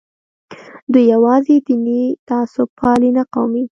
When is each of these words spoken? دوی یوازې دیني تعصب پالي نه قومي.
دوی 0.91 1.03
یوازې 1.13 1.55
دیني 1.67 2.01
تعصب 2.27 2.67
پالي 2.79 3.09
نه 3.17 3.23
قومي. 3.33 3.63